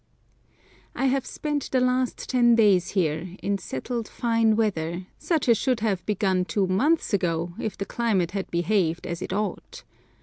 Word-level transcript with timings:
I 0.95 1.05
HAVE 1.05 1.27
spent 1.27 1.69
the 1.69 1.79
last 1.79 2.27
ten 2.27 2.55
days 2.55 2.87
here, 2.97 3.37
in 3.43 3.59
settled 3.59 4.07
fine 4.07 4.55
weather, 4.55 5.05
such 5.19 5.47
as 5.47 5.59
should 5.59 5.81
have 5.81 6.03
begun 6.07 6.43
two 6.43 6.65
months 6.65 7.13
ago 7.13 7.53
if 7.59 7.77
the 7.77 7.85
climate 7.85 8.31
had 8.31 8.49
behaved 8.49 9.05
as 9.05 9.21
it 9.21 9.31
ought. 9.31 9.83